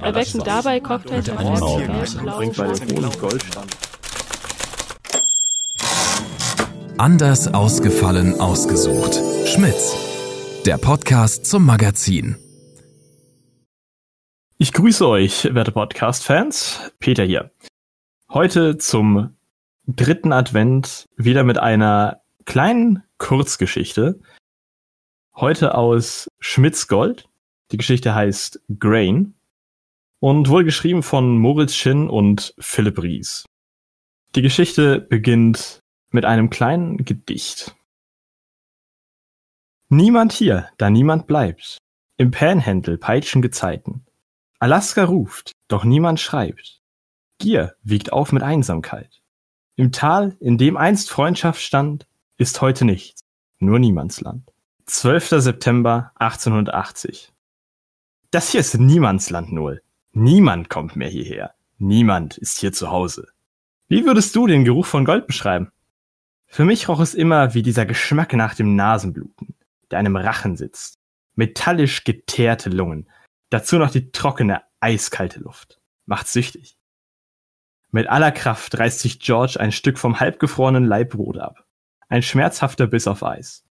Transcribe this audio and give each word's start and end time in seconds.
Erwecken 0.00 0.40
dabei 0.42 0.80
Cocktails 0.80 1.26
mit 1.26 1.38
Gelb, 1.38 2.22
Blau, 2.22 2.40
Anders 6.96 7.52
ausgefallen 7.52 8.40
ausgesucht. 8.40 9.20
Schmitz. 9.46 9.94
Der 10.64 10.78
Podcast 10.78 11.44
zum 11.44 11.66
Magazin. 11.66 12.36
Ich 14.56 14.72
grüße 14.72 15.06
euch, 15.06 15.52
werte 15.52 15.72
Podcast-Fans. 15.72 16.90
Peter 17.00 17.24
hier. 17.24 17.50
Heute 18.30 18.78
zum 18.78 19.36
dritten 19.86 20.32
Advent 20.32 21.06
wieder 21.16 21.44
mit 21.44 21.58
einer 21.58 22.22
kleinen 22.46 23.02
Kurzgeschichte. 23.18 24.20
Heute 25.34 25.74
aus 25.74 26.28
Schmitz 26.40 26.86
Gold. 26.88 27.28
Die 27.74 27.78
Geschichte 27.78 28.14
heißt 28.14 28.60
Grain 28.78 29.34
und 30.20 30.48
wurde 30.48 30.64
geschrieben 30.64 31.02
von 31.02 31.36
Moritz 31.38 31.74
Schinn 31.74 32.08
und 32.08 32.54
Philipp 32.56 33.02
Ries. 33.02 33.46
Die 34.36 34.42
Geschichte 34.42 35.00
beginnt 35.00 35.80
mit 36.10 36.24
einem 36.24 36.50
kleinen 36.50 37.04
Gedicht. 37.04 37.74
Niemand 39.88 40.32
hier, 40.32 40.68
da 40.78 40.88
niemand 40.88 41.26
bleibt. 41.26 41.78
Im 42.16 42.30
Panhandle 42.30 42.96
peitschen 42.96 43.42
Gezeiten. 43.42 44.06
Alaska 44.60 45.02
ruft, 45.02 45.50
doch 45.66 45.82
niemand 45.82 46.20
schreibt. 46.20 46.80
Gier 47.38 47.74
wiegt 47.82 48.12
auf 48.12 48.30
mit 48.30 48.44
Einsamkeit. 48.44 49.20
Im 49.74 49.90
Tal, 49.90 50.36
in 50.38 50.58
dem 50.58 50.76
einst 50.76 51.10
Freundschaft 51.10 51.60
stand, 51.60 52.06
ist 52.36 52.60
heute 52.60 52.84
nichts, 52.84 53.22
nur 53.58 53.80
Niemandsland. 53.80 54.52
12. 54.86 55.30
September 55.40 56.12
1880. 56.20 57.33
Das 58.34 58.50
hier 58.50 58.58
ist 58.58 58.76
Niemandsland 58.76 59.52
Null. 59.52 59.80
Niemand 60.10 60.68
kommt 60.68 60.96
mehr 60.96 61.06
hierher. 61.08 61.54
Niemand 61.78 62.36
ist 62.36 62.58
hier 62.58 62.72
zu 62.72 62.90
Hause. 62.90 63.28
Wie 63.86 64.06
würdest 64.06 64.34
du 64.34 64.48
den 64.48 64.64
Geruch 64.64 64.86
von 64.86 65.04
Gold 65.04 65.28
beschreiben? 65.28 65.70
Für 66.48 66.64
mich 66.64 66.88
roch 66.88 66.98
es 66.98 67.14
immer 67.14 67.54
wie 67.54 67.62
dieser 67.62 67.86
Geschmack 67.86 68.32
nach 68.32 68.56
dem 68.56 68.74
Nasenbluten, 68.74 69.54
der 69.92 70.00
einem 70.00 70.16
Rachen 70.16 70.56
sitzt. 70.56 70.98
Metallisch 71.36 72.02
geteerte 72.02 72.70
Lungen. 72.70 73.08
Dazu 73.50 73.78
noch 73.78 73.92
die 73.92 74.10
trockene, 74.10 74.62
eiskalte 74.80 75.38
Luft. 75.38 75.80
Macht 76.04 76.26
süchtig. 76.26 76.76
Mit 77.92 78.08
aller 78.08 78.32
Kraft 78.32 78.76
reißt 78.76 78.98
sich 78.98 79.20
George 79.20 79.60
ein 79.60 79.70
Stück 79.70 79.96
vom 79.96 80.18
halbgefrorenen 80.18 80.86
Leibbrot 80.86 81.38
ab. 81.38 81.68
Ein 82.08 82.22
schmerzhafter 82.22 82.88
Biss 82.88 83.06
auf 83.06 83.22
Eis. 83.22 83.64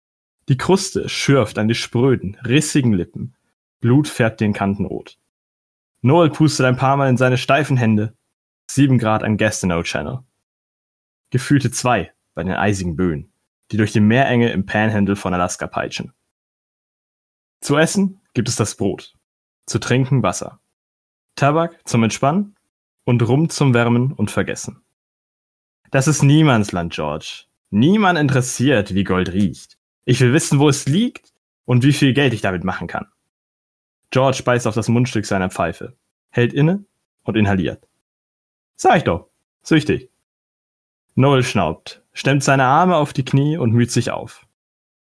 Die 0.47 0.55
Kruste 0.55 1.09
schürft 1.09 1.57
an 1.57 1.67
die 1.67 1.75
spröden, 1.75 2.37
rissigen 2.45 2.93
Lippen 2.93 3.35
Blut 3.83 4.07
färbt 4.07 4.39
den 4.39 4.53
Kanten 4.53 4.85
rot. 4.85 5.19
Noel 6.01 6.29
pustet 6.29 6.65
ein 6.65 6.77
paar 6.77 6.95
Mal 6.95 7.09
in 7.09 7.17
seine 7.17 7.37
steifen 7.37 7.75
Hände. 7.75 8.15
Sieben 8.71 8.97
Grad 8.97 9.23
an 9.23 9.35
Gastineau 9.35 9.83
Channel. 9.83 10.19
Gefühlte 11.31 11.69
zwei 11.69 12.13
bei 12.33 12.43
den 12.43 12.53
eisigen 12.53 12.95
Böen, 12.95 13.33
die 13.71 13.77
durch 13.77 13.91
die 13.91 13.99
Meerenge 13.99 14.53
im 14.53 14.65
Panhandle 14.65 15.17
von 15.17 15.33
Alaska 15.33 15.67
peitschen. 15.67 16.13
Zu 17.59 17.75
essen 17.75 18.21
gibt 18.33 18.47
es 18.47 18.55
das 18.55 18.75
Brot. 18.75 19.15
Zu 19.65 19.79
trinken 19.79 20.23
Wasser. 20.23 20.61
Tabak 21.35 21.85
zum 21.85 22.03
Entspannen 22.03 22.55
und 23.03 23.21
Rum 23.27 23.49
zum 23.49 23.73
Wärmen 23.73 24.13
und 24.13 24.31
Vergessen. 24.31 24.81
Das 25.91 26.07
ist 26.07 26.23
Niemandsland, 26.23 26.93
George. 26.93 27.47
Niemand 27.69 28.17
interessiert, 28.17 28.93
wie 28.93 29.03
Gold 29.03 29.33
riecht. 29.33 29.77
Ich 30.05 30.21
will 30.21 30.31
wissen, 30.31 30.59
wo 30.59 30.69
es 30.69 30.85
liegt 30.85 31.33
und 31.65 31.83
wie 31.83 31.91
viel 31.91 32.13
Geld 32.13 32.33
ich 32.33 32.39
damit 32.39 32.63
machen 32.63 32.87
kann. 32.87 33.07
George 34.13 34.43
beißt 34.45 34.67
auf 34.67 34.75
das 34.75 34.89
Mundstück 34.89 35.25
seiner 35.25 35.49
Pfeife, 35.49 35.97
hält 36.29 36.53
inne 36.53 36.85
und 37.23 37.35
inhaliert. 37.35 37.87
Sag 38.75 38.97
ich 38.97 39.03
doch, 39.05 39.27
süchtig. 39.63 40.11
Noel 41.15 41.41
schnaubt, 41.41 42.03
stemmt 42.13 42.43
seine 42.43 42.65
Arme 42.65 42.95
auf 42.95 43.13
die 43.13 43.25
Knie 43.25 43.57
und 43.57 43.73
müht 43.73 43.89
sich 43.89 44.11
auf. 44.11 44.45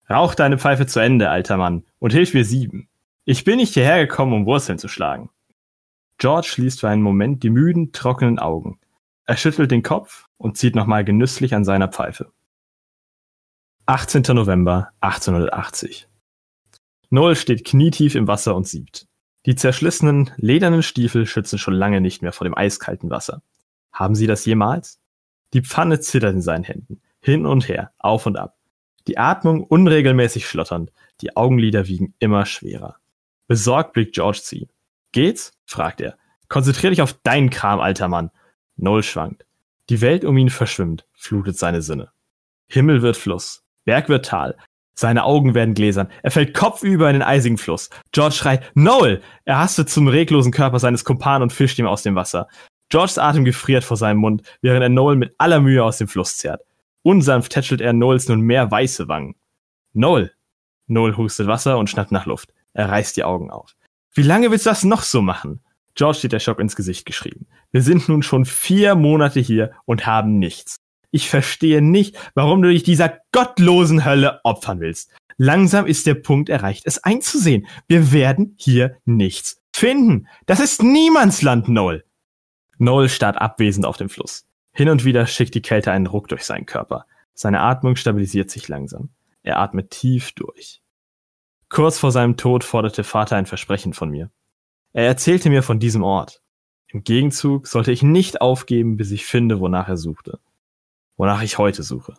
Rauch 0.09 0.37
deine 0.37 0.57
Pfeife 0.57 0.87
zu 0.87 1.01
Ende, 1.01 1.31
alter 1.31 1.57
Mann, 1.57 1.85
und 1.99 2.13
hilf 2.13 2.33
mir 2.33 2.45
sieben. 2.45 2.89
Ich 3.25 3.43
bin 3.43 3.57
nicht 3.57 3.75
hierher 3.75 4.07
gekommen, 4.07 4.35
um 4.35 4.47
Wurzeln 4.47 4.79
zu 4.79 4.87
schlagen. 4.87 5.31
George 6.19 6.47
schließt 6.47 6.79
für 6.79 6.89
einen 6.89 7.03
Moment 7.03 7.43
die 7.43 7.51
müden, 7.51 7.91
trockenen 7.91 8.39
Augen. 8.39 8.79
Er 9.25 9.37
schüttelt 9.37 9.73
den 9.73 9.83
Kopf 9.83 10.29
und 10.37 10.57
zieht 10.59 10.77
nochmal 10.77 11.05
genüsslich 11.05 11.57
an 11.57 11.65
seiner 11.65 11.89
Pfeife. 11.89 12.31
18. 13.87 14.23
November 14.29 14.91
1880. 15.01 16.07
Noel 17.13 17.37
steht 17.37 17.67
knietief 17.67 18.15
im 18.15 18.27
Wasser 18.27 18.57
und 18.57 18.67
siebt. 18.67 19.07
Die 19.45 19.55
zerschlissenen, 19.55 20.31
ledernen 20.39 20.83
Stiefel 20.83 21.27
schützen 21.27 21.59
schon 21.59 21.75
lange 21.75 22.01
nicht 22.01 22.23
mehr 22.23 22.33
vor 22.33 22.47
dem 22.47 22.57
eiskalten 22.57 23.11
Wasser. 23.11 23.43
Haben 23.93 24.15
sie 24.15 24.27
das 24.27 24.47
jemals? 24.47 24.99
Die 25.53 25.61
Pfanne 25.61 26.01
zittert 26.01 26.33
in 26.33 26.41
seinen 26.41 26.65
Händen, 26.65 27.03
hin 27.21 27.45
und 27.45 27.69
her, 27.69 27.93
auf 27.99 28.25
und 28.25 28.39
ab. 28.39 28.57
Die 29.09 29.19
Atmung 29.19 29.63
unregelmäßig 29.63 30.49
schlotternd, 30.49 30.91
die 31.21 31.37
Augenlider 31.37 31.87
wiegen 31.87 32.15
immer 32.19 32.47
schwerer. 32.47 32.97
Besorgt 33.47 33.93
blickt 33.93 34.15
George 34.15 34.41
zu 34.43 34.57
ihm. 34.57 34.69
Geht's? 35.13 35.53
fragt 35.67 36.01
er. 36.01 36.17
Konzentrier 36.49 36.89
dich 36.89 37.03
auf 37.03 37.13
deinen 37.13 37.51
Kram, 37.51 37.79
alter 37.81 38.09
Mann. 38.09 38.31
Noel 38.77 39.03
schwankt. 39.03 39.45
Die 39.91 40.01
Welt 40.01 40.25
um 40.25 40.39
ihn 40.39 40.49
verschwimmt, 40.49 41.05
flutet 41.13 41.59
seine 41.59 41.83
Sinne. 41.83 42.11
Himmel 42.69 43.03
wird 43.03 43.19
Fluss, 43.19 43.65
Berg 43.85 44.09
wird 44.09 44.25
Tal, 44.25 44.57
seine 44.95 45.25
Augen 45.25 45.55
werden 45.55 45.75
gläsern. 45.75 46.09
Er 46.23 46.31
fällt 46.31 46.55
kopfüber 46.55 47.09
in 47.09 47.15
den 47.15 47.23
eisigen 47.23 47.59
Fluss. 47.59 47.91
George 48.13 48.35
schreit, 48.35 48.71
Noel! 48.75 49.23
Er 49.45 49.59
hastet 49.59 49.89
zum 49.89 50.09
reglosen 50.09 50.53
Körper 50.53 50.79
seines 50.79 51.05
Kumpanen 51.05 51.45
und 51.45 51.53
fischt 51.53 51.79
ihm 51.79 51.87
aus 51.87 52.03
dem 52.03 52.15
Wasser. 52.15 52.49
Georges 52.91 53.19
Atem 53.19 53.45
gefriert 53.45 53.85
vor 53.85 53.97
seinem 53.97 54.19
Mund, 54.19 54.43
während 54.61 54.83
er 54.83 54.91
Noel 54.91 55.17
mit 55.17 55.35
aller 55.39 55.61
Mühe 55.61 55.83
aus 55.83 55.97
dem 55.97 56.09
Fluss 56.09 56.37
zerrt. 56.37 56.61
Unsanft 57.03 57.53
tätschelt 57.53 57.81
er 57.81 57.95
Noels 57.95 58.29
nun 58.29 58.43
mehr 58.43 58.71
weiße 58.71 59.09
Wangen. 59.09 59.35
Noel! 59.95 60.33
Noel 60.89 61.17
hustet 61.17 61.47
Wasser 61.47 61.79
und 61.79 61.89
schnappt 61.89 62.13
nach 62.13 62.27
Luft. 62.27 62.53
Er 62.75 62.91
reißt 62.91 63.17
die 63.17 63.25
Augen 63.25 63.51
auf. 63.51 63.75
Wie 64.13 64.23
lange 64.23 64.51
willst 64.51 64.67
du 64.67 64.71
das 64.71 64.85
noch 64.85 65.03
so 65.03 65.23
machen? 65.23 65.61
George 65.95 66.19
steht 66.19 66.33
der 66.33 66.41
Schock 66.41 66.59
ins 66.59 66.77
Gesicht 66.77 67.07
geschrieben. 67.07 67.47
Wir 67.71 67.83
sind 67.83 68.09
nun 68.09 68.23
schon 68.23 68.45
vier 68.45 68.95
Monate 68.95 69.41
hier 69.41 69.73
und 69.85 70.07
haben 70.07 70.39
nichts. 70.39 70.77
Ich 71.15 71.29
verstehe 71.29 71.83
nicht, 71.83 72.19
warum 72.35 72.63
du 72.63 72.71
dich 72.71 72.83
dieser 72.83 73.19
gottlosen 73.33 74.05
Hölle 74.07 74.41
opfern 74.45 74.81
willst. 74.81 75.13
Langsam 75.37 75.87
ist 75.87 76.07
der 76.07 76.15
Punkt 76.15 76.49
erreicht, 76.49 76.85
es 76.87 77.05
einzusehen. 77.05 77.67
Wir 77.87 78.13
werden 78.13 78.55
hier 78.59 78.97
nichts 79.05 79.63
finden. 79.75 80.27
Das 80.47 80.59
ist 80.59 80.83
Niemandsland, 80.83 81.69
Noel. 81.69 82.05
Noel 82.79 83.11
starrt 83.11 83.37
abwesend 83.37 83.85
auf 83.85 83.99
den 83.99 84.09
Fluss. 84.09 84.47
Hin 84.73 84.89
und 84.89 85.05
wieder 85.05 85.27
schickt 85.27 85.55
die 85.55 85.61
Kälte 85.61 85.93
einen 85.93 86.07
Ruck 86.07 86.29
durch 86.29 86.45
seinen 86.45 86.65
Körper. 86.65 87.05
Seine 87.35 87.61
Atmung 87.61 87.97
stabilisiert 87.97 88.51
sich 88.51 88.69
langsam. 88.69 89.11
Er 89.43 89.59
atmet 89.59 89.91
tief 89.91 90.33
durch. 90.33 90.81
Kurz 91.69 91.99
vor 91.99 92.11
seinem 92.11 92.39
Tod 92.39 92.65
forderte 92.65 93.05
Vater 93.05 93.37
ein 93.37 93.47
Versprechen 93.47 93.93
von 93.93 94.09
mir. 94.09 94.31
Er 94.95 95.05
erzählte 95.05 95.51
mir 95.51 95.63
von 95.63 95.79
diesem 95.79 96.03
Ort. 96.03 96.41
Im 96.87 97.05
Gegenzug 97.05 97.67
sollte 97.67 97.93
ich 97.93 98.03
nicht 98.03 98.41
aufgeben, 98.41 98.97
bis 98.97 99.11
ich 99.11 99.27
finde, 99.27 99.61
wonach 99.61 99.89
er 99.89 99.99
suchte 99.99 100.41
wonach 101.23 101.43
ich 101.43 101.57
heute 101.57 101.85
suche. 101.85 102.15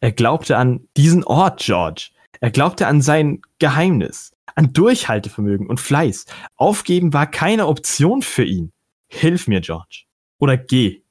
Er 0.00 0.10
glaubte 0.10 0.56
an 0.56 0.88
diesen 0.96 1.22
Ort, 1.22 1.60
George. 1.60 2.10
Er 2.40 2.50
glaubte 2.50 2.88
an 2.88 3.02
sein 3.02 3.40
Geheimnis, 3.60 4.32
an 4.56 4.72
Durchhaltevermögen 4.72 5.68
und 5.68 5.78
Fleiß. 5.78 6.26
Aufgeben 6.56 7.12
war 7.12 7.30
keine 7.30 7.68
Option 7.68 8.22
für 8.22 8.42
ihn. 8.42 8.72
Hilf 9.06 9.46
mir, 9.46 9.60
George. 9.60 10.06
Oder 10.40 10.56
geh. 10.56 11.04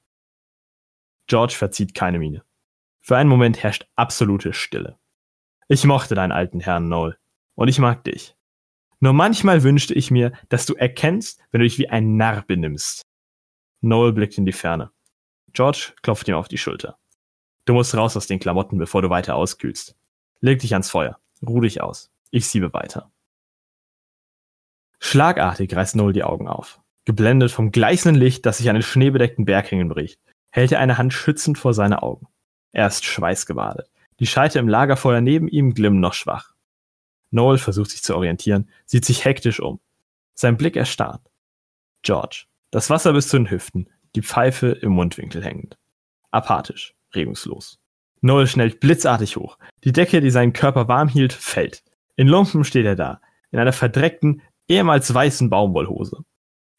George 1.26 1.54
verzieht 1.54 1.94
keine 1.94 2.18
Miene. 2.18 2.44
Für 3.00 3.16
einen 3.16 3.30
Moment 3.30 3.62
herrscht 3.62 3.88
absolute 3.96 4.52
Stille. 4.52 4.98
Ich 5.68 5.84
mochte 5.84 6.14
deinen 6.14 6.32
alten 6.32 6.60
Herrn 6.60 6.90
Noel. 6.90 7.16
Und 7.54 7.68
ich 7.68 7.78
mag 7.78 8.04
dich. 8.04 8.36
Nur 8.98 9.14
manchmal 9.14 9.62
wünschte 9.62 9.94
ich 9.94 10.10
mir, 10.10 10.32
dass 10.50 10.66
du 10.66 10.74
erkennst, 10.74 11.40
wenn 11.50 11.60
du 11.60 11.66
dich 11.66 11.78
wie 11.78 11.88
ein 11.88 12.18
Narr 12.18 12.42
benimmst. 12.42 13.06
Noel 13.80 14.12
blickt 14.12 14.36
in 14.36 14.44
die 14.44 14.52
Ferne. 14.52 14.92
George 15.52 15.92
klopft 16.02 16.28
ihm 16.28 16.34
auf 16.34 16.48
die 16.48 16.58
Schulter. 16.58 16.98
Du 17.64 17.74
musst 17.74 17.94
raus 17.94 18.16
aus 18.16 18.26
den 18.26 18.38
Klamotten, 18.38 18.78
bevor 18.78 19.02
du 19.02 19.10
weiter 19.10 19.36
auskühlst. 19.36 19.96
Leg 20.40 20.60
dich 20.60 20.72
ans 20.72 20.90
Feuer. 20.90 21.18
Ruh 21.46 21.60
dich 21.60 21.82
aus. 21.82 22.10
Ich 22.30 22.48
siebe 22.48 22.72
weiter. 22.72 23.10
Schlagartig 24.98 25.74
reißt 25.74 25.96
Noel 25.96 26.12
die 26.12 26.24
Augen 26.24 26.48
auf. 26.48 26.80
Geblendet 27.04 27.50
vom 27.50 27.72
gleißenden 27.72 28.20
Licht, 28.20 28.44
das 28.44 28.58
sich 28.58 28.68
an 28.68 28.76
den 28.76 28.82
schneebedeckten 28.82 29.44
Berghängen 29.44 29.88
bricht, 29.88 30.20
hält 30.50 30.72
er 30.72 30.80
eine 30.80 30.98
Hand 30.98 31.12
schützend 31.12 31.58
vor 31.58 31.74
seine 31.74 32.02
Augen. 32.02 32.28
Er 32.72 32.86
ist 32.86 33.04
schweißgebadet. 33.04 33.90
Die 34.20 34.26
Scheite 34.26 34.58
im 34.58 34.68
Lagerfeuer 34.68 35.20
neben 35.20 35.48
ihm 35.48 35.74
glimmen 35.74 36.00
noch 36.00 36.14
schwach. 36.14 36.54
Noel 37.30 37.58
versucht 37.58 37.90
sich 37.90 38.02
zu 38.02 38.14
orientieren, 38.14 38.68
sieht 38.84 39.04
sich 39.04 39.24
hektisch 39.24 39.60
um. 39.60 39.80
Sein 40.34 40.56
Blick 40.56 40.76
erstarrt. 40.76 41.22
George. 42.02 42.44
Das 42.70 42.90
Wasser 42.90 43.12
bis 43.12 43.28
zu 43.28 43.38
den 43.38 43.50
Hüften, 43.50 43.88
die 44.14 44.22
Pfeife 44.22 44.68
im 44.68 44.92
Mundwinkel 44.92 45.44
hängend. 45.44 45.76
Apathisch, 46.30 46.94
regungslos. 47.14 47.78
Noel 48.20 48.46
schnellt 48.46 48.80
blitzartig 48.80 49.36
hoch. 49.36 49.58
Die 49.84 49.92
Decke, 49.92 50.20
die 50.20 50.30
seinen 50.30 50.52
Körper 50.52 50.88
warm 50.88 51.08
hielt, 51.08 51.32
fällt. 51.32 51.82
In 52.16 52.28
Lumpen 52.28 52.64
steht 52.64 52.84
er 52.84 52.96
da, 52.96 53.20
in 53.50 53.58
einer 53.58 53.72
verdreckten, 53.72 54.42
ehemals 54.68 55.12
weißen 55.12 55.48
Baumwollhose. 55.48 56.24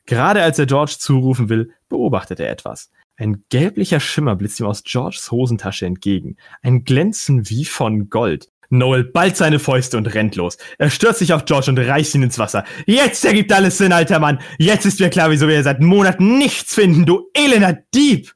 Gerade 0.06 0.44
als 0.44 0.60
er 0.60 0.66
George 0.66 0.96
zurufen 1.00 1.50
will, 1.50 1.74
beobachtet 1.90 2.40
er 2.40 2.50
etwas. 2.50 2.92
Ein 3.18 3.44
gelblicher 3.50 4.00
Schimmer 4.00 4.36
blitzt 4.36 4.60
ihm 4.60 4.66
aus 4.66 4.84
Georges 4.84 5.32
Hosentasche 5.32 5.86
entgegen. 5.86 6.38
Ein 6.62 6.84
Glänzen 6.84 7.50
wie 7.50 7.66
von 7.66 8.10
Gold. 8.10 8.50
Noel 8.72 9.04
ballt 9.04 9.38
seine 9.38 9.60
Fäuste 9.60 9.98
und 9.98 10.14
rennt 10.14 10.36
los. 10.36 10.58
Er 10.78 10.90
stürzt 10.90 11.20
sich 11.20 11.34
auf 11.34 11.46
George 11.46 11.70
und 11.70 11.78
reißt 11.78 12.16
ihn 12.16 12.24
ins 12.24 12.40
Wasser. 12.40 12.64
Jetzt 12.86 13.24
ergibt 13.26 13.52
alles 13.52 13.78
Sinn, 13.78 13.92
alter 13.94 14.20
Mann. 14.20 14.40
Jetzt 14.58 14.86
ist 14.86 15.00
mir 15.00 15.10
klar, 15.10 15.30
wieso 15.30 15.48
wir 15.48 15.62
seit 15.62 15.82
Monaten 15.82 16.38
nichts 16.38 16.74
finden, 16.74 17.06
du 17.06 17.30
elender 17.34 17.78
Dieb. 17.94 18.34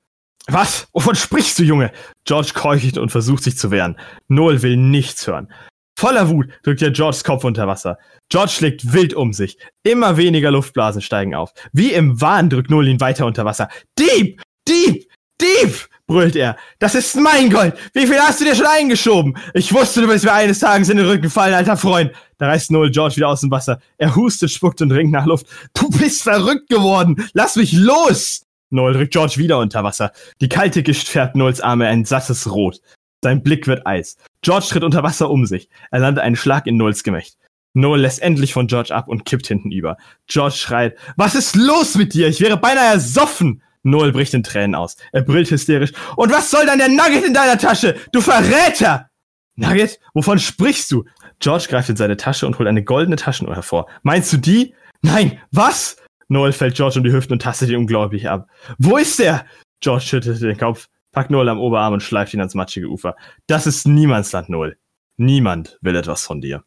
Was? 0.48 0.88
Wovon 0.94 1.16
sprichst 1.16 1.58
du, 1.58 1.64
Junge? 1.64 1.92
George 2.26 2.52
keucht 2.54 2.98
und 2.98 3.12
versucht 3.12 3.44
sich 3.44 3.58
zu 3.58 3.72
wehren. 3.72 3.98
Noel 4.28 4.62
will 4.62 4.78
nichts 4.78 5.26
hören. 5.26 5.52
Voller 5.98 6.30
Wut 6.30 6.50
drückt 6.64 6.82
er 6.82 6.92
Georges 6.92 7.24
Kopf 7.24 7.46
unter 7.46 7.68
Wasser. 7.68 7.98
George 8.30 8.52
schlägt 8.52 8.94
wild 8.94 9.14
um 9.14 9.32
sich. 9.32 9.58
Immer 9.84 10.18
weniger 10.18 10.52
Luftblasen 10.52 11.02
steigen 11.02 11.34
auf. 11.34 11.54
Wie 11.72 11.94
im 11.94 12.20
Wahn 12.20 12.50
drückt 12.50 12.70
Noel 12.70 12.90
ihn 12.90 13.00
weiter 13.00 13.26
unter 13.26 13.46
Wasser. 13.46 13.70
Dieb! 13.98 14.42
Dieb! 14.68 15.06
Dieb! 15.42 15.88
Brüllt 16.08 16.36
er. 16.36 16.58
Das 16.80 16.96
ist 16.96 17.16
mein 17.16 17.50
Gold! 17.50 17.74
Wie 17.94 18.08
viel 18.08 18.20
hast 18.20 18.42
du 18.42 18.46
dir 18.46 18.56
schon 18.56 18.66
eingeschoben? 18.66 19.38
Ich 19.54 19.74
wusste, 19.74 20.02
du 20.02 20.08
wirst 20.08 20.26
mir 20.26 20.34
eines 20.34 20.60
Tages 20.60 20.90
in 20.90 20.98
den 20.98 21.08
Rücken 21.08 21.30
fallen, 21.30 21.54
alter 21.54 21.78
Freund! 21.78 22.12
Da 22.38 22.48
reißt 22.48 22.72
Noel 22.72 22.92
George 22.92 23.16
wieder 23.16 23.30
aus 23.30 23.42
dem 23.42 23.52
Wasser. 23.52 23.80
Er 23.98 24.16
hustet, 24.16 24.52
spuckt 24.52 24.82
und 24.82 24.92
ringt 24.92 25.12
nach 25.12 25.26
Luft. 25.26 25.48
Du 25.74 25.90
bist 25.90 26.24
verrückt 26.24 26.70
geworden! 26.70 27.28
Lass 27.34 27.56
mich 27.56 27.72
los! 27.74 28.44
Noel 28.70 28.94
drückt 28.94 29.14
George 29.14 29.36
wieder 29.38 29.60
unter 29.60 29.84
Wasser. 29.84 30.12
Die 30.42 30.50
kalte 30.50 30.84
Gischt 30.84 31.08
färbt 31.08 31.36
Noels 31.36 31.62
Arme 31.62 31.88
ein 31.88 32.06
sattes 32.06 32.52
Rot. 32.52 32.82
Sein 33.24 33.42
Blick 33.42 33.68
wird 33.68 33.88
Eis. 33.88 34.18
George 34.42 34.68
tritt 34.70 34.84
unter 34.84 35.04
Wasser 35.04 35.30
um 35.30 35.46
sich. 35.46 35.70
Er 35.92 36.00
landet 36.00 36.24
einen 36.24 36.36
Schlag 36.36 36.68
in 36.68 36.78
Noels 36.78 37.04
Gemächt. 37.04 37.38
Noel 37.74 38.02
lässt 38.02 38.22
endlich 38.22 38.54
von 38.54 38.68
George 38.68 38.94
ab 38.94 39.08
und 39.08 39.26
kippt 39.26 39.48
hinten 39.48 39.72
über. 39.72 39.98
George 40.28 40.56
schreit, 40.56 40.98
was 41.18 41.36
ist 41.36 41.56
los 41.56 41.96
mit 41.96 42.14
dir? 42.14 42.28
Ich 42.28 42.40
wäre 42.42 42.58
beinahe 42.58 42.94
ersoffen! 42.94 43.62
Noel 43.86 44.12
bricht 44.12 44.34
in 44.34 44.44
Tränen 44.44 44.76
aus. 44.76 44.98
Er 45.12 45.22
brüllt 45.22 45.52
hysterisch. 45.52 45.94
Und 46.16 46.32
was 46.32 46.50
soll 46.50 46.66
dann 46.66 46.80
der 46.80 46.90
Nugget 46.90 47.24
in 47.24 47.34
deiner 47.34 47.58
Tasche? 47.58 47.96
Du 48.12 48.20
Verräter! 48.20 49.10
Nugget? 49.56 50.00
Wovon 50.14 50.40
sprichst 50.40 50.92
du? 50.92 51.06
George 51.40 51.68
greift 51.70 51.90
in 51.90 51.96
seine 51.96 52.18
Tasche 52.18 52.48
und 52.48 52.58
holt 52.58 52.68
eine 52.68 52.84
goldene 52.84 53.16
Taschenuhr 53.16 53.56
hervor. 53.56 53.88
Meinst 54.02 54.34
du 54.34 54.38
die? 54.38 54.74
Nein, 55.02 55.40
was? 55.52 55.98
Noel 56.28 56.52
fällt 56.52 56.76
George 56.76 56.98
um 56.98 57.04
die 57.04 57.12
Hüften 57.12 57.34
und 57.34 57.44
tastet 57.44 57.70
ihn 57.70 57.78
unglaublich 57.78 58.28
ab. 58.28 58.50
Wo 58.80 58.98
ist 58.98 59.20
der? 59.20 59.46
George 59.82 60.04
schüttelt 60.04 60.42
den 60.42 60.58
Kopf, 60.58 60.88
packt 61.12 61.30
Noel 61.30 61.50
am 61.50 61.60
Oberarm 61.60 61.94
und 61.94 62.02
schleift 62.02 62.34
ihn 62.34 62.40
ans 62.40 62.56
matschige 62.56 62.88
Ufer. 62.88 63.16
Das 63.46 63.68
ist 63.68 63.86
Niemandsland, 63.86 64.50
Noel. 64.50 64.78
Niemand 65.18 65.78
will 65.82 65.96
etwas 65.96 66.26
von 66.26 66.42
dir. 66.42 66.64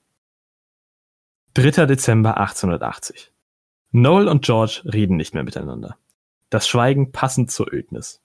3. 1.55 1.87
Dezember 1.87 2.37
1880. 2.37 3.33
Noel 3.91 4.29
und 4.29 4.45
George 4.45 4.83
reden 4.85 5.17
nicht 5.17 5.35
mehr 5.35 5.43
miteinander. 5.43 5.97
Das 6.51 6.67
Schweigen 6.67 7.13
passend 7.13 7.51
zur 7.51 7.73
Ödnis. 7.73 8.23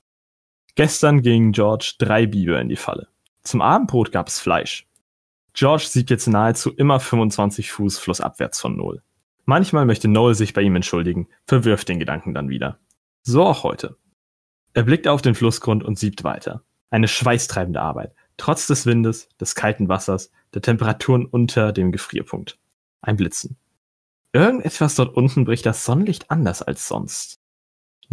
Gestern 0.76 1.22
gingen 1.22 1.52
George 1.52 1.96
drei 1.98 2.26
Biber 2.26 2.60
in 2.62 2.70
die 2.70 2.78
Falle. 2.78 3.10
Zum 3.44 3.62
Abendbrot 3.62 4.12
gab 4.12 4.28
es 4.28 4.40
Fleisch. 4.40 4.88
George 5.54 5.84
sieht 5.88 6.10
jetzt 6.10 6.28
nahezu 6.28 6.72
immer 6.72 7.00
25 7.00 7.72
Fuß 7.72 8.00
flussabwärts 8.00 8.60
von 8.60 8.78
Noel. 8.78 9.04
Manchmal 9.46 9.86
möchte 9.86 10.08
Noel 10.08 10.36
sich 10.36 10.54
bei 10.54 10.62
ihm 10.62 10.76
entschuldigen, 10.76 11.28
verwirft 11.46 11.90
den 11.90 12.00
Gedanken 12.00 12.34
dann 12.34 12.50
wieder. 12.50 12.80
So 13.24 13.44
auch 13.44 13.64
heute. 13.64 13.98
Er 14.74 14.84
blickt 14.84 15.08
auf 15.08 15.22
den 15.22 15.36
Flussgrund 15.36 15.84
und 15.84 16.00
siebt 16.00 16.24
weiter. 16.24 16.64
Eine 16.90 17.10
schweißtreibende 17.10 17.82
Arbeit, 17.82 18.14
trotz 18.38 18.68
des 18.68 18.86
Windes, 18.86 19.28
des 19.40 19.54
kalten 19.54 19.90
Wassers, 19.90 20.32
der 20.54 20.62
Temperaturen 20.62 21.26
unter 21.26 21.74
dem 21.74 21.92
Gefrierpunkt. 21.92 22.58
Ein 23.02 23.18
Blitzen. 23.18 23.58
Irgendetwas 24.32 24.96
dort 24.96 25.16
unten 25.16 25.46
bricht 25.46 25.66
das 25.66 25.86
Sonnenlicht 25.86 26.32
anders 26.32 26.62
als 26.62 26.88
sonst. 26.88 27.43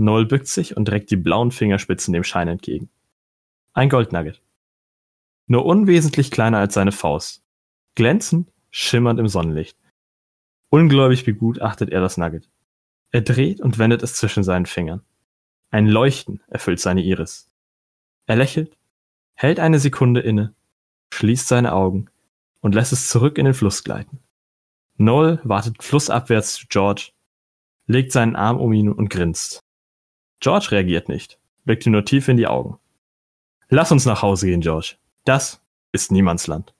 Noel 0.00 0.24
bückt 0.24 0.48
sich 0.48 0.76
und 0.78 0.90
reckt 0.90 1.10
die 1.10 1.16
blauen 1.16 1.50
Fingerspitzen 1.50 2.14
dem 2.14 2.24
Schein 2.24 2.48
entgegen. 2.48 2.88
Ein 3.74 3.90
Goldnugget. 3.90 4.40
Nur 5.46 5.66
unwesentlich 5.66 6.30
kleiner 6.30 6.58
als 6.58 6.72
seine 6.72 6.90
Faust. 6.90 7.44
Glänzend, 7.96 8.50
schimmernd 8.70 9.20
im 9.20 9.28
Sonnenlicht. 9.28 9.76
Ungläubig 10.70 11.26
begutachtet 11.26 11.90
er 11.90 12.00
das 12.00 12.16
Nugget. 12.16 12.48
Er 13.10 13.20
dreht 13.20 13.60
und 13.60 13.78
wendet 13.78 14.02
es 14.02 14.14
zwischen 14.14 14.42
seinen 14.42 14.64
Fingern. 14.64 15.02
Ein 15.70 15.86
Leuchten 15.86 16.40
erfüllt 16.48 16.80
seine 16.80 17.02
Iris. 17.02 17.50
Er 18.24 18.36
lächelt, 18.36 18.78
hält 19.34 19.60
eine 19.60 19.78
Sekunde 19.78 20.20
inne, 20.20 20.54
schließt 21.12 21.46
seine 21.46 21.74
Augen 21.74 22.06
und 22.60 22.74
lässt 22.74 22.92
es 22.92 23.08
zurück 23.08 23.36
in 23.36 23.44
den 23.44 23.54
Fluss 23.54 23.84
gleiten. 23.84 24.20
Noel 24.96 25.40
wartet 25.44 25.82
flussabwärts 25.82 26.54
zu 26.54 26.66
George, 26.68 27.10
legt 27.86 28.12
seinen 28.12 28.36
Arm 28.36 28.58
um 28.58 28.72
ihn 28.72 28.90
und 28.90 29.10
grinst. 29.10 29.60
George 30.40 30.68
reagiert 30.70 31.08
nicht, 31.08 31.38
blickt 31.64 31.86
ihm 31.86 31.92
nur 31.92 32.04
tief 32.04 32.28
in 32.28 32.36
die 32.36 32.46
Augen. 32.46 32.78
Lass 33.68 33.92
uns 33.92 34.06
nach 34.06 34.22
Hause 34.22 34.46
gehen, 34.46 34.62
George. 34.62 34.96
Das 35.24 35.62
ist 35.92 36.10
Niemandsland. 36.10 36.74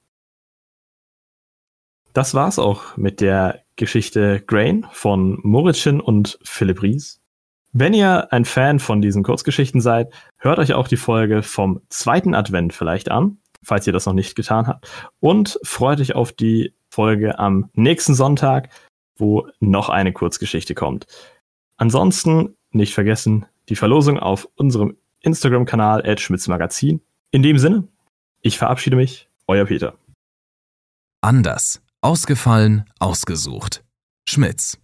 Das 2.12 2.34
war's 2.34 2.58
auch 2.58 2.96
mit 2.96 3.20
der 3.20 3.62
Geschichte 3.76 4.42
Grain 4.46 4.86
von 4.90 5.38
Moritzchen 5.42 6.00
und 6.00 6.38
Philipp 6.42 6.82
Ries. 6.82 7.20
Wenn 7.72 7.94
ihr 7.94 8.32
ein 8.32 8.44
Fan 8.44 8.80
von 8.80 9.00
diesen 9.00 9.22
Kurzgeschichten 9.22 9.80
seid, 9.80 10.12
hört 10.38 10.58
euch 10.58 10.74
auch 10.74 10.88
die 10.88 10.96
Folge 10.96 11.42
vom 11.42 11.82
zweiten 11.88 12.34
Advent 12.34 12.72
vielleicht 12.72 13.10
an, 13.10 13.38
falls 13.62 13.86
ihr 13.86 13.92
das 13.92 14.06
noch 14.06 14.12
nicht 14.12 14.34
getan 14.34 14.66
habt. 14.66 14.90
Und 15.20 15.60
freut 15.62 16.00
euch 16.00 16.16
auf 16.16 16.32
die 16.32 16.74
Folge 16.88 17.38
am 17.38 17.70
nächsten 17.74 18.14
Sonntag, 18.14 18.70
wo 19.16 19.46
noch 19.60 19.88
eine 19.88 20.12
Kurzgeschichte 20.12 20.74
kommt. 20.74 21.06
Ansonsten 21.76 22.56
nicht 22.72 22.94
vergessen, 22.94 23.46
die 23.70 23.76
Verlosung 23.76 24.18
auf 24.18 24.48
unserem 24.56 24.96
Instagram-Kanal 25.20 26.04
Magazin. 26.48 27.00
In 27.30 27.42
dem 27.42 27.58
Sinne, 27.58 27.88
ich 28.42 28.58
verabschiede 28.58 28.96
mich, 28.96 29.28
euer 29.46 29.64
Peter. 29.64 29.94
Anders. 31.22 31.82
Ausgefallen, 32.02 32.90
ausgesucht. 32.98 33.84
Schmitz. 34.28 34.78